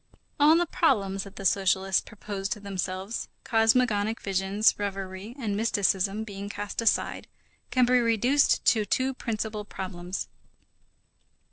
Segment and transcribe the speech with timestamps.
[0.39, 6.49] All the problems that the socialists proposed to themselves, cosmogonic visions, reverie and mysticism being
[6.49, 7.27] cast aside,
[7.69, 10.27] can be reduced to two principal problems.